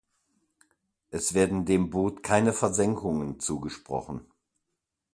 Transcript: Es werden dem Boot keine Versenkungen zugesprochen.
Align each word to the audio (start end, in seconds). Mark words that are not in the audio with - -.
Es 1.11 1.35
werden 1.35 1.63
dem 1.63 1.91
Boot 1.91 2.23
keine 2.23 2.53
Versenkungen 2.53 3.39
zugesprochen. 3.39 4.25